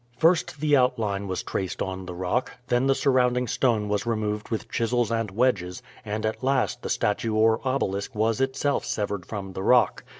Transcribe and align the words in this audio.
First 0.17 0.59
the 0.61 0.75
outline 0.75 1.27
was 1.27 1.43
traced 1.43 1.79
on 1.79 2.07
the 2.07 2.15
rock, 2.15 2.53
then 2.69 2.87
the 2.87 2.95
surrounding 2.95 3.45
stone 3.45 3.87
was 3.87 4.07
removed 4.07 4.49
with 4.49 4.67
chisels 4.67 5.11
and 5.11 5.29
wedges, 5.29 5.83
and 6.03 6.25
at 6.25 6.43
last 6.43 6.81
the 6.81 6.89
statue 6.89 7.35
or 7.35 7.61
obelisk 7.63 8.15
was 8.15 8.41
itself 8.41 8.83
severed 8.83 9.27
from 9.27 9.53
the 9.53 9.61
rock. 9.61 10.03